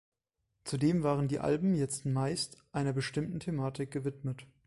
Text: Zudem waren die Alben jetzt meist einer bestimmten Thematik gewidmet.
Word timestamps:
Zudem 0.63 1.03
waren 1.03 1.27
die 1.27 1.37
Alben 1.37 1.75
jetzt 1.75 2.07
meist 2.07 2.57
einer 2.71 2.91
bestimmten 2.91 3.39
Thematik 3.39 3.91
gewidmet. 3.91 4.47